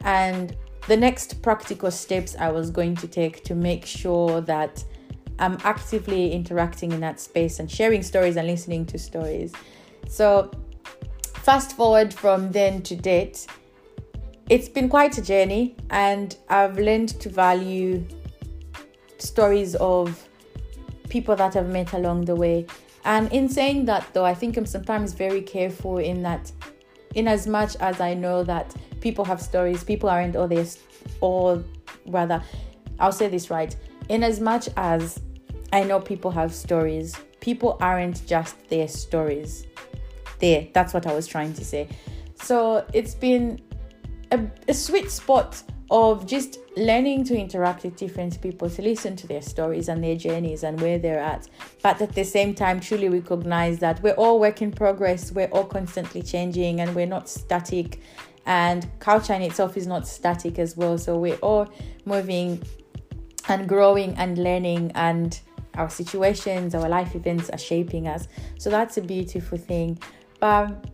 And 0.00 0.56
the 0.88 0.96
next 0.96 1.42
practical 1.42 1.90
steps 1.90 2.34
I 2.40 2.50
was 2.50 2.70
going 2.70 2.96
to 2.96 3.06
take 3.06 3.44
to 3.44 3.54
make 3.54 3.84
sure 3.84 4.40
that 4.40 4.82
I'm 5.38 5.58
actively 5.64 6.32
interacting 6.32 6.92
in 6.92 7.00
that 7.00 7.20
space 7.20 7.58
and 7.58 7.70
sharing 7.70 8.02
stories 8.02 8.36
and 8.38 8.46
listening 8.46 8.86
to 8.86 8.98
stories. 8.98 9.52
So, 10.08 10.50
fast 11.44 11.76
forward 11.76 12.14
from 12.14 12.52
then 12.52 12.80
to 12.84 12.96
date 12.96 13.46
it's 14.52 14.68
been 14.68 14.90
quite 14.90 15.16
a 15.16 15.22
journey, 15.22 15.74
and 15.88 16.36
I've 16.50 16.78
learned 16.78 17.08
to 17.20 17.30
value 17.30 18.04
stories 19.16 19.74
of 19.76 20.28
people 21.08 21.34
that 21.36 21.56
I've 21.56 21.70
met 21.70 21.94
along 21.94 22.26
the 22.26 22.36
way. 22.36 22.66
And 23.06 23.32
in 23.32 23.48
saying 23.48 23.86
that, 23.86 24.12
though, 24.12 24.26
I 24.26 24.34
think 24.34 24.58
I'm 24.58 24.66
sometimes 24.66 25.14
very 25.14 25.40
careful 25.40 25.96
in 25.96 26.20
that, 26.24 26.52
in 27.14 27.28
as 27.28 27.46
much 27.46 27.76
as 27.76 27.98
I 28.02 28.12
know 28.12 28.44
that 28.44 28.76
people 29.00 29.24
have 29.24 29.40
stories, 29.40 29.84
people 29.84 30.10
aren't 30.10 30.36
all 30.36 30.48
this, 30.48 30.80
or 31.22 31.64
rather, 32.04 32.42
I'll 33.00 33.10
say 33.10 33.28
this 33.28 33.48
right. 33.48 33.74
In 34.10 34.22
as 34.22 34.38
much 34.38 34.68
as 34.76 35.18
I 35.72 35.82
know 35.82 35.98
people 35.98 36.30
have 36.30 36.52
stories, 36.52 37.16
people 37.40 37.78
aren't 37.80 38.26
just 38.26 38.68
their 38.68 38.86
stories. 38.86 39.66
There, 40.40 40.68
that's 40.74 40.92
what 40.92 41.06
I 41.06 41.14
was 41.14 41.26
trying 41.26 41.54
to 41.54 41.64
say. 41.64 41.88
So 42.34 42.84
it's 42.92 43.14
been 43.14 43.58
a, 44.32 44.50
a 44.68 44.74
sweet 44.74 45.10
spot 45.10 45.62
of 45.90 46.26
just 46.26 46.58
learning 46.76 47.22
to 47.22 47.38
interact 47.38 47.84
with 47.84 47.96
different 47.96 48.40
people, 48.40 48.70
to 48.70 48.80
listen 48.80 49.14
to 49.14 49.26
their 49.26 49.42
stories 49.42 49.88
and 49.88 50.02
their 50.02 50.16
journeys 50.16 50.64
and 50.64 50.80
where 50.80 50.98
they're 50.98 51.20
at. 51.20 51.48
But 51.82 52.00
at 52.00 52.14
the 52.14 52.24
same 52.24 52.54
time, 52.54 52.80
truly 52.80 53.10
recognize 53.10 53.78
that 53.80 54.02
we're 54.02 54.14
all 54.14 54.40
work 54.40 54.62
in 54.62 54.72
progress, 54.72 55.32
we're 55.32 55.48
all 55.48 55.66
constantly 55.66 56.22
changing, 56.22 56.80
and 56.80 56.94
we're 56.94 57.06
not 57.06 57.28
static. 57.28 58.00
And 58.46 58.88
culture 59.00 59.34
in 59.34 59.42
itself 59.42 59.76
is 59.76 59.86
not 59.86 60.08
static 60.08 60.58
as 60.58 60.76
well. 60.76 60.96
So 60.96 61.18
we're 61.18 61.36
all 61.36 61.70
moving 62.06 62.62
and 63.48 63.68
growing 63.68 64.14
and 64.16 64.38
learning, 64.38 64.92
and 64.94 65.38
our 65.74 65.90
situations, 65.90 66.74
our 66.74 66.88
life 66.88 67.14
events 67.14 67.50
are 67.50 67.58
shaping 67.58 68.08
us. 68.08 68.28
So 68.58 68.70
that's 68.70 68.96
a 68.96 69.02
beautiful 69.02 69.58
thing. 69.58 69.98
But 70.40 70.91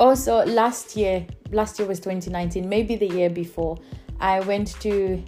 Oh, 0.00 0.08
also, 0.08 0.44
last 0.44 0.96
year, 0.96 1.26
last 1.52 1.78
year 1.78 1.86
was 1.86 2.00
2019, 2.00 2.68
maybe 2.68 2.96
the 2.96 3.06
year 3.06 3.30
before, 3.30 3.78
I 4.20 4.40
went 4.40 4.80
to 4.80 5.22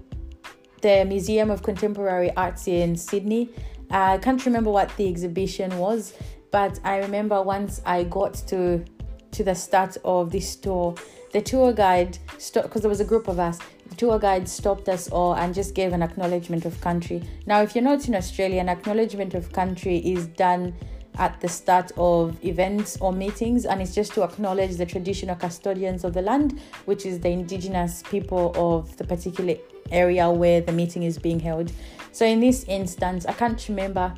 the 0.83 1.05
Museum 1.05 1.51
of 1.51 1.63
Contemporary 1.63 2.35
Arts 2.37 2.67
in 2.67 2.97
Sydney. 2.97 3.51
I 3.91 4.19
can't 4.19 4.45
remember 4.45 4.71
what 4.71 4.95
the 4.97 5.09
exhibition 5.09 5.79
was, 5.79 6.15
but 6.51 6.81
I 6.85 6.99
remember 6.99 7.43
once 7.43 7.81
I 7.87 8.05
got 8.05 8.35
to 8.49 8.85
to 9.33 9.45
the 9.45 9.55
start 9.55 9.99
of 10.05 10.33
this 10.33 10.57
tour, 10.57 10.95
the 11.33 11.43
tour 11.43 11.73
guide 11.73 12.19
stopped 12.39 12.69
because 12.69 12.81
there 12.81 12.89
was 12.89 13.01
a 13.01 13.05
group 13.05 13.29
of 13.29 13.39
us. 13.39 13.59
The 13.91 13.95
tour 13.95 14.19
guide 14.19 14.49
stopped 14.49 14.89
us 14.89 15.09
all 15.09 15.35
and 15.35 15.55
just 15.55 15.75
gave 15.75 15.93
an 15.93 16.03
acknowledgement 16.03 16.65
of 16.65 16.81
country. 16.81 17.23
Now, 17.47 17.61
if 17.61 17.75
you're 17.75 17.85
not 17.85 18.09
in 18.09 18.15
Australia, 18.15 18.61
an 18.61 18.69
acknowledgement 18.69 19.35
of 19.35 19.53
country 19.53 19.99
is 19.99 20.27
done 20.29 20.75
at 21.19 21.41
the 21.41 21.49
start 21.49 21.93
of 21.97 22.43
events 22.45 22.97
or 23.01 23.13
meetings, 23.13 23.65
and 23.65 23.81
it's 23.81 23.95
just 23.95 24.13
to 24.15 24.23
acknowledge 24.23 24.77
the 24.77 24.87
traditional 24.87 25.37
custodians 25.37 26.05
of 26.05 26.15
the 26.15 26.23
land, 26.23 26.61
which 26.85 27.07
is 27.07 27.21
the 27.21 27.29
indigenous 27.29 28.03
people 28.11 28.53
of 28.57 28.97
the 28.97 29.05
particular 29.05 29.57
area 29.91 30.31
where 30.31 30.61
the 30.61 30.73
meeting 30.73 31.03
is 31.03 31.19
being 31.19 31.41
held. 31.41 31.73
So, 32.13 32.27
in 32.27 32.41
this 32.41 32.65
instance, 32.65 33.27
I 33.27 33.33
can't 33.33 33.69
remember. 33.69 34.15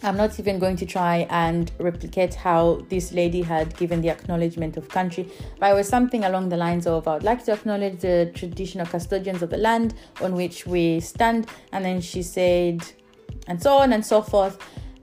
I'm 0.00 0.16
not 0.16 0.38
even 0.38 0.60
going 0.60 0.76
to 0.76 0.86
try 0.86 1.26
and 1.28 1.72
replicate 1.78 2.32
how 2.32 2.86
this 2.88 3.12
lady 3.12 3.42
had 3.42 3.76
given 3.76 4.00
the 4.00 4.10
acknowledgement 4.10 4.76
of 4.76 4.88
country, 4.88 5.28
but 5.58 5.72
it 5.72 5.74
was 5.74 5.88
something 5.88 6.22
along 6.22 6.50
the 6.50 6.56
lines 6.56 6.86
of 6.86 7.08
I 7.08 7.14
would 7.14 7.24
like 7.24 7.44
to 7.46 7.52
acknowledge 7.52 7.98
the 7.98 8.30
traditional 8.32 8.86
custodians 8.86 9.42
of 9.42 9.50
the 9.50 9.56
land 9.56 9.94
on 10.20 10.34
which 10.34 10.66
we 10.66 11.00
stand. 11.00 11.48
And 11.72 11.84
then 11.84 12.00
she 12.00 12.22
said, 12.22 12.86
and 13.48 13.60
so 13.60 13.78
on 13.78 13.92
and 13.92 14.06
so 14.06 14.22
forth. 14.22 14.58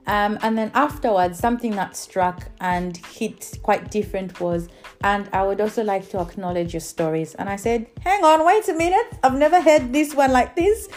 Um, 0.06 0.38
and 0.42 0.56
then 0.56 0.70
afterwards, 0.74 1.38
something 1.38 1.72
that 1.72 1.96
struck 1.96 2.48
and 2.60 2.96
hit 2.96 3.58
quite 3.62 3.90
different 3.90 4.40
was, 4.40 4.68
and 5.02 5.28
I 5.32 5.42
would 5.42 5.60
also 5.60 5.82
like 5.82 6.08
to 6.10 6.20
acknowledge 6.20 6.72
your 6.72 6.80
stories. 6.80 7.34
And 7.34 7.48
I 7.48 7.56
said, 7.56 7.86
hang 8.00 8.24
on, 8.24 8.46
wait 8.46 8.68
a 8.68 8.74
minute, 8.74 9.18
I've 9.24 9.36
never 9.36 9.60
heard 9.60 9.92
this 9.92 10.14
one 10.14 10.32
like 10.32 10.54
this. 10.54 10.88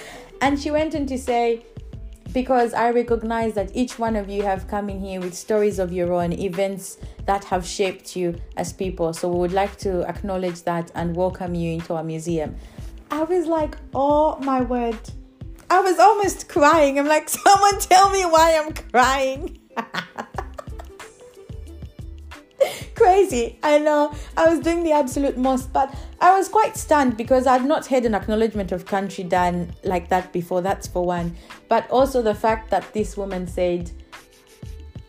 And 0.41 0.59
she 0.59 0.69
went 0.71 0.95
on 0.95 1.07
to 1.07 1.17
say, 1.17 1.65
because 2.33 2.75
I 2.75 2.91
recognize 2.91 3.55
that 3.55 3.71
each 3.75 3.97
one 3.97 4.15
of 4.15 4.29
you 4.29 4.43
have 4.43 4.67
come 4.67 4.89
in 4.89 4.99
here 4.99 5.19
with 5.19 5.33
stories 5.33 5.79
of 5.79 5.91
your 5.91 6.13
own, 6.13 6.31
events 6.31 6.97
that 7.25 7.43
have 7.45 7.65
shaped 7.65 8.15
you 8.15 8.35
as 8.55 8.71
people. 8.71 9.13
So 9.13 9.27
we 9.29 9.39
would 9.39 9.53
like 9.53 9.77
to 9.79 10.07
acknowledge 10.07 10.61
that 10.63 10.91
and 10.93 11.15
welcome 11.15 11.55
you 11.55 11.73
into 11.73 11.95
our 11.95 12.03
museum. 12.03 12.55
I 13.09 13.23
was 13.23 13.47
like, 13.47 13.75
oh 13.95 14.37
my 14.41 14.61
word 14.61 14.99
I 15.69 15.81
was 15.81 15.99
almost 15.99 16.49
crying. 16.49 16.97
I'm 16.99 17.07
like, 17.07 17.29
someone 17.29 17.79
tell 17.79 18.09
me 18.09 18.23
why 18.23 18.59
I'm 18.59 18.73
crying. 18.73 19.59
Crazy. 22.95 23.57
I 23.63 23.79
know. 23.79 24.13
I 24.35 24.49
was 24.49 24.59
doing 24.59 24.83
the 24.83 24.91
absolute 24.91 25.37
most, 25.37 25.71
but 25.71 25.93
I 26.19 26.37
was 26.37 26.49
quite 26.49 26.75
stunned 26.75 27.15
because 27.15 27.47
I'd 27.47 27.63
not 27.63 27.87
had 27.87 28.05
an 28.05 28.13
acknowledgement 28.13 28.71
of 28.71 28.85
country 28.85 29.23
done 29.23 29.73
like 29.83 30.09
that 30.09 30.33
before. 30.33 30.61
That's 30.61 30.87
for 30.87 31.05
one. 31.05 31.35
But 31.69 31.89
also 31.89 32.21
the 32.21 32.35
fact 32.35 32.69
that 32.71 32.91
this 32.93 33.15
woman 33.15 33.47
said, 33.47 33.91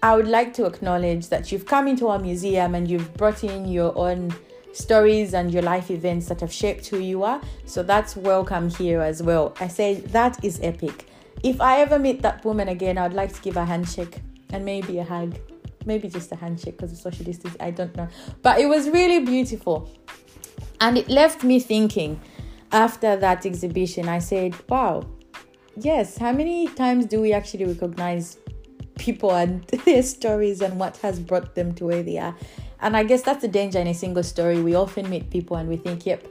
I 0.03 0.15
would 0.15 0.29
like 0.29 0.55
to 0.55 0.67
acknowledge 0.67 1.29
that 1.31 1.51
you've 1.51 1.67
come 1.67 1.89
into 1.89 2.07
our 2.09 2.19
museum 2.19 2.75
and 2.75 2.89
you've 2.89 3.13
brought 3.15 3.43
in 3.45 3.67
your 3.67 3.97
own 3.99 4.33
stories 4.73 5.35
and 5.35 5.53
your 5.53 5.63
life 5.63 5.91
events 5.91 6.27
that 6.27 6.41
have 6.41 6.53
shaped 6.53 6.87
who 6.89 6.99
you 6.99 7.23
are. 7.23 7.41
So 7.65 7.83
that's 7.83 8.17
welcome 8.17 8.71
here 8.71 9.01
as 9.01 9.23
well. 9.23 9.55
I 9.61 9.69
say 9.69 9.95
that 9.95 10.45
is 10.45 10.61
epic. 10.63 11.07
If 11.43 11.61
I 11.61 11.81
ever 11.81 11.99
meet 11.99 12.23
that 12.23 12.45
woman 12.45 12.69
again, 12.69 12.99
I 12.99 13.05
would 13.05 13.15
like 13.15 13.33
to 13.33 13.41
give 13.41 13.57
a 13.57 13.65
handshake 13.65 14.21
and 14.51 14.65
maybe 14.65 14.99
a 14.99 15.05
hug. 15.05 15.39
Maybe 15.87 16.09
just 16.09 16.31
a 16.33 16.37
handshake 16.37 16.77
because 16.77 16.93
of 16.93 16.99
social 16.99 17.25
distance. 17.25 17.57
I 17.59 17.71
don't 17.71 17.97
know. 17.97 18.09
But 18.43 18.61
it 18.61 18.67
was 18.67 18.89
really 18.91 19.21
beautiful. 19.21 19.91
And 20.81 20.99
it 20.99 21.09
left 21.09 21.43
me 21.43 21.59
thinking 21.59 22.21
after 22.73 23.17
that 23.17 23.47
exhibition. 23.47 24.09
I 24.09 24.19
said, 24.19 24.55
wow, 24.69 25.07
yes, 25.77 26.19
how 26.19 26.33
many 26.33 26.69
times 26.69 27.07
do 27.07 27.21
we 27.21 27.33
actually 27.33 27.65
recognize 27.65 28.37
people 28.99 29.31
and 29.31 29.63
their 29.85 30.03
stories 30.03 30.61
and 30.61 30.79
what 30.79 30.99
has 30.99 31.19
brought 31.19 31.55
them 31.55 31.75
to 31.77 31.87
where 31.87 32.03
they 32.03 32.19
are? 32.19 32.37
And 32.83 32.97
I 32.97 33.05
guess 33.05 33.23
that's 33.23 33.43
the 33.43 33.49
danger 33.49 33.79
in 33.79 33.87
a 33.87 33.95
single 33.95 34.23
story. 34.23 34.63
We 34.63 34.75
often 34.75 35.09
meet 35.11 35.31
people 35.31 35.57
and 35.57 35.69
we 35.69 35.77
think, 35.77 36.07
yep, 36.07 36.27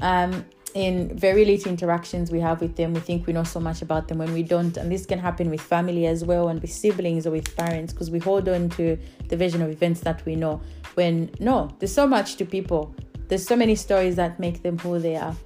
um, 0.00 0.44
in 0.74 1.16
very 1.16 1.44
little 1.44 1.70
interactions 1.70 2.32
we 2.32 2.40
have 2.40 2.60
with 2.60 2.74
them, 2.74 2.94
we 2.94 3.00
think 3.00 3.28
we 3.28 3.32
know 3.32 3.44
so 3.44 3.60
much 3.60 3.80
about 3.80 4.08
them 4.08 4.18
when 4.18 4.32
we 4.32 4.42
don't. 4.42 4.76
And 4.76 4.90
this 4.90 5.06
can 5.06 5.20
happen 5.20 5.48
with 5.48 5.60
family 5.60 6.06
as 6.06 6.24
well, 6.24 6.48
and 6.48 6.60
with 6.60 6.72
siblings 6.72 7.26
or 7.26 7.30
with 7.30 7.56
parents, 7.56 7.92
because 7.92 8.10
we 8.10 8.18
hold 8.18 8.48
on 8.48 8.70
to 8.70 8.98
the 9.28 9.36
version 9.36 9.62
of 9.62 9.70
events 9.70 10.00
that 10.00 10.24
we 10.26 10.34
know. 10.34 10.60
When 10.94 11.30
no, 11.38 11.70
there's 11.78 11.94
so 11.94 12.06
much 12.06 12.36
to 12.36 12.44
people. 12.44 12.94
There's 13.28 13.46
so 13.46 13.56
many 13.56 13.76
stories 13.76 14.16
that 14.16 14.40
make 14.40 14.62
them 14.62 14.78
who 14.78 14.98
they 14.98 15.16
are. 15.16 15.36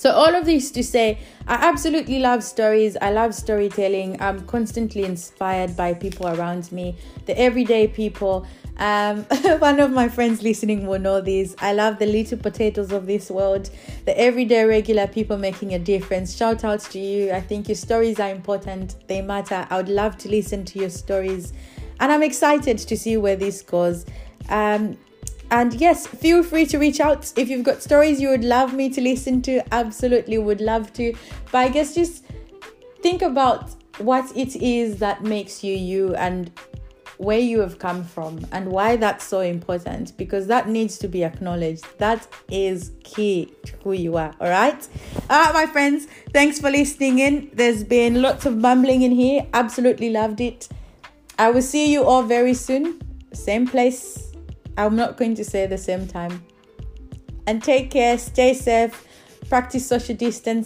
So, 0.00 0.12
all 0.12 0.34
of 0.34 0.46
this 0.46 0.70
to 0.70 0.82
say, 0.82 1.18
I 1.46 1.56
absolutely 1.56 2.20
love 2.20 2.42
stories. 2.42 2.96
I 3.02 3.10
love 3.10 3.34
storytelling. 3.34 4.18
I'm 4.18 4.46
constantly 4.46 5.04
inspired 5.04 5.76
by 5.76 5.92
people 5.92 6.26
around 6.26 6.72
me, 6.72 6.96
the 7.26 7.38
everyday 7.38 7.86
people. 7.86 8.46
Um, 8.78 9.24
one 9.58 9.78
of 9.78 9.90
my 9.90 10.08
friends 10.08 10.42
listening 10.42 10.86
will 10.86 11.00
know 11.00 11.20
this. 11.20 11.54
I 11.58 11.74
love 11.74 11.98
the 11.98 12.06
little 12.06 12.38
potatoes 12.38 12.92
of 12.92 13.04
this 13.04 13.30
world, 13.30 13.68
the 14.06 14.18
everyday 14.18 14.64
regular 14.64 15.06
people 15.06 15.36
making 15.36 15.74
a 15.74 15.78
difference. 15.78 16.34
Shout 16.34 16.64
out 16.64 16.80
to 16.80 16.98
you. 16.98 17.32
I 17.32 17.42
think 17.42 17.68
your 17.68 17.76
stories 17.76 18.18
are 18.20 18.30
important, 18.30 18.96
they 19.06 19.20
matter. 19.20 19.66
I 19.68 19.76
would 19.76 19.90
love 19.90 20.16
to 20.20 20.30
listen 20.30 20.64
to 20.64 20.78
your 20.78 20.88
stories, 20.88 21.52
and 22.00 22.10
I'm 22.10 22.22
excited 22.22 22.78
to 22.78 22.96
see 22.96 23.18
where 23.18 23.36
this 23.36 23.60
goes. 23.60 24.06
Um, 24.48 24.96
and 25.50 25.74
yes, 25.74 26.06
feel 26.06 26.42
free 26.42 26.66
to 26.66 26.78
reach 26.78 27.00
out 27.00 27.32
if 27.36 27.48
you've 27.48 27.64
got 27.64 27.82
stories 27.82 28.20
you 28.20 28.28
would 28.28 28.44
love 28.44 28.72
me 28.72 28.88
to 28.90 29.00
listen 29.00 29.42
to. 29.42 29.62
Absolutely 29.74 30.38
would 30.38 30.60
love 30.60 30.92
to. 30.94 31.12
But 31.50 31.58
I 31.58 31.68
guess 31.68 31.94
just 31.94 32.24
think 33.02 33.22
about 33.22 33.70
what 33.98 34.34
it 34.36 34.56
is 34.56 34.98
that 34.98 35.22
makes 35.22 35.64
you 35.64 35.74
you 35.74 36.14
and 36.14 36.50
where 37.18 37.38
you 37.38 37.60
have 37.60 37.78
come 37.78 38.02
from 38.02 38.46
and 38.50 38.70
why 38.70 38.96
that's 38.96 39.26
so 39.26 39.40
important 39.40 40.16
because 40.16 40.46
that 40.46 40.68
needs 40.68 40.96
to 40.98 41.06
be 41.06 41.22
acknowledged. 41.22 41.84
That 41.98 42.26
is 42.48 42.92
key 43.04 43.52
to 43.66 43.76
who 43.84 43.92
you 43.92 44.16
are. 44.16 44.34
All 44.40 44.48
right. 44.48 44.88
All 45.28 45.44
right, 45.44 45.52
my 45.52 45.66
friends. 45.66 46.06
Thanks 46.32 46.58
for 46.60 46.70
listening 46.70 47.18
in. 47.18 47.50
There's 47.52 47.84
been 47.84 48.22
lots 48.22 48.46
of 48.46 48.56
mumbling 48.56 49.02
in 49.02 49.12
here. 49.12 49.46
Absolutely 49.52 50.10
loved 50.10 50.40
it. 50.40 50.68
I 51.38 51.50
will 51.50 51.62
see 51.62 51.92
you 51.92 52.04
all 52.04 52.22
very 52.22 52.54
soon. 52.54 53.00
Same 53.34 53.66
place. 53.66 54.29
I'm 54.76 54.96
not 54.96 55.16
going 55.16 55.34
to 55.36 55.44
say 55.44 55.66
the 55.66 55.78
same 55.78 56.06
time. 56.06 56.44
And 57.46 57.62
take 57.62 57.90
care. 57.90 58.18
Stay 58.18 58.54
safe. 58.54 59.06
Practice 59.48 59.86
social 59.86 60.14
distance 60.14 60.58